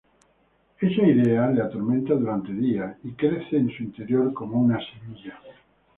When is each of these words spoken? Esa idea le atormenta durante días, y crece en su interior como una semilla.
Esa 0.79 1.03
idea 1.05 1.51
le 1.51 1.61
atormenta 1.61 2.15
durante 2.15 2.51
días, 2.51 2.97
y 3.03 3.13
crece 3.13 3.57
en 3.57 3.69
su 3.69 3.83
interior 3.83 4.33
como 4.33 4.59
una 4.59 4.79
semilla. 4.79 5.37